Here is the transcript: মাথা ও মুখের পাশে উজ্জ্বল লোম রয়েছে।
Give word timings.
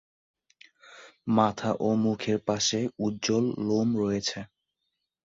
মাথা 1.31 1.71
ও 1.79 1.89
মুখের 2.03 2.37
পাশে 2.47 2.79
উজ্জ্বল 2.99 3.45
লোম 3.67 3.89
রয়েছে। 4.01 4.39